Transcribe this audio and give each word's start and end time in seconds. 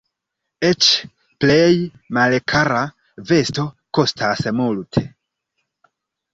Eĉ 0.69 0.87
plej 1.45 1.73
malkara 2.19 2.81
vesto 3.35 3.69
kostas 4.01 4.45
multe. 4.65 5.09